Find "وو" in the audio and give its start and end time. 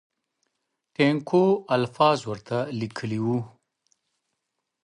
3.25-3.37